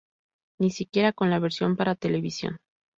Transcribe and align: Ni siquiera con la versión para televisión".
Ni 0.59 0.71
siquiera 0.71 1.13
con 1.13 1.29
la 1.29 1.37
versión 1.37 1.75
para 1.75 1.93
televisión". 1.93 2.57